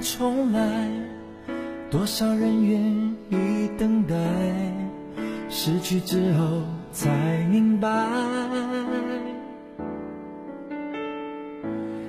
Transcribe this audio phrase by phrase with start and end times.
[0.00, 0.60] 重来？
[1.90, 2.80] 多少人愿
[3.30, 4.14] 意等待？
[5.48, 6.62] 失去之后
[6.92, 7.08] 才
[7.50, 7.88] 明白。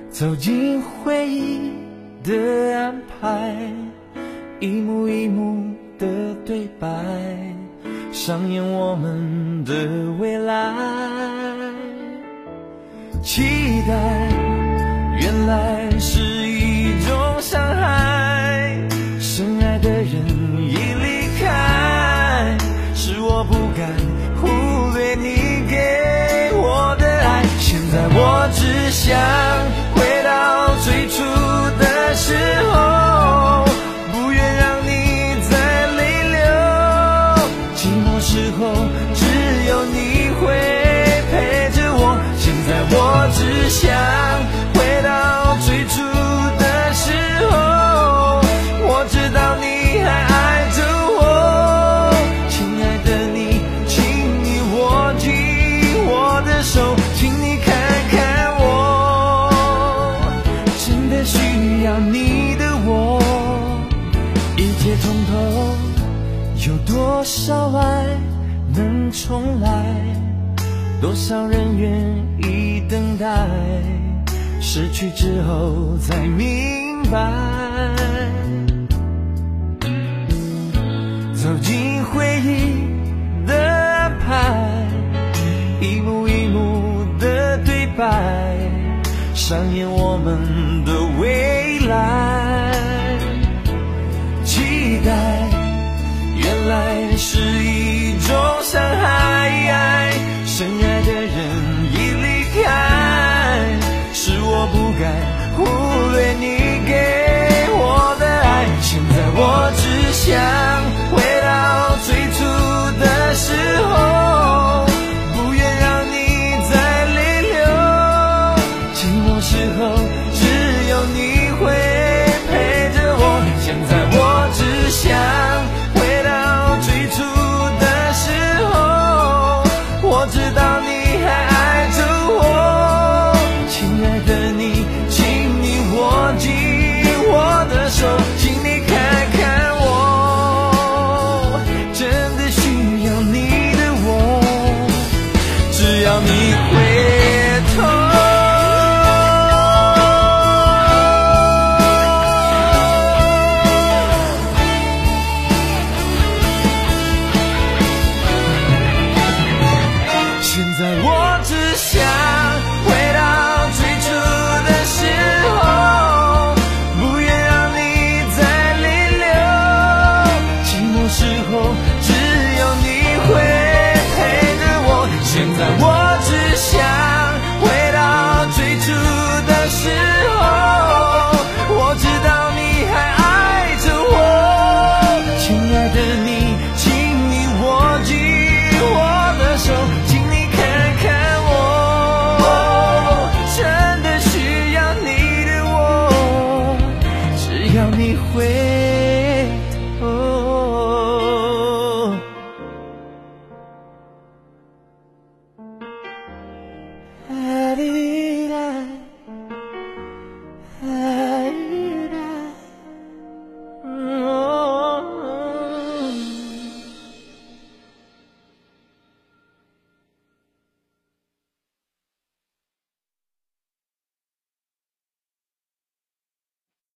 [0.10, 1.72] 走进回忆
[2.22, 3.56] 的安排，
[4.60, 6.88] 一幕一幕的对白，
[8.12, 10.74] 上演我们的未来。
[13.24, 13.44] 期
[13.88, 14.28] 待，
[15.22, 16.49] 原来是
[23.50, 23.90] 不敢
[24.40, 24.48] 忽
[24.96, 27.44] 略你给我的爱。
[27.60, 29.18] 现在我只想
[29.96, 31.24] 回到最初
[65.00, 65.34] 一切从头，
[66.68, 68.06] 有多少爱
[68.76, 69.86] 能重来？
[71.02, 71.90] 多少人愿
[72.44, 73.48] 意等待，
[74.60, 77.32] 失去之后才明白。
[81.34, 84.86] 走进回忆的安排，
[85.80, 88.58] 一幕一幕的对白，
[89.34, 90.89] 上演我们的。